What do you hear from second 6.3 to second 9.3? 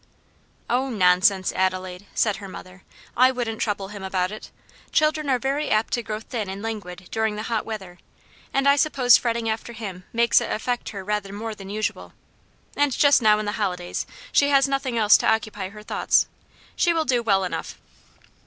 and languid during the hot weather, and I suppose